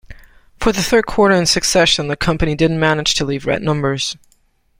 [0.57, 4.17] For the third quarter in succession, the company didn't manage to leave red numbers.